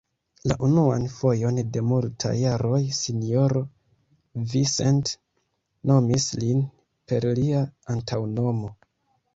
La 0.51 0.55
unuan 0.67 1.03
fojon 1.15 1.59
de 1.75 1.83
multaj 1.89 2.31
jaroj 2.39 2.81
sinjoro 3.01 3.63
Vincent 4.55 5.13
nomis 5.93 6.29
lin 6.43 6.69
per 7.13 7.31
lia 7.43 7.63
antaŭnomo. 7.97 8.75